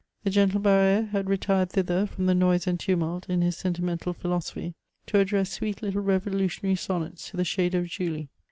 The 0.23 0.31
gentle 0.31 0.59
BarrSre 0.59 1.09
had 1.09 1.29
retired 1.29 1.69
thither 1.69 2.07
from 2.07 2.25
the 2.25 2.33
noise 2.33 2.65
and 2.65 2.79
tumult, 2.79 3.29
in 3.29 3.43
his 3.43 3.55
sentimental 3.55 4.13
philosophy, 4.13 4.73
to 5.05 5.19
address 5.19 5.51
sweet 5.51 5.83
little 5.83 6.01
revolutionary 6.01 6.75
sonnets 6.75 7.29
to 7.29 7.37
the 7.37 7.43
shade 7.45 7.75
of 7.75 7.85
Julie. 7.85 8.29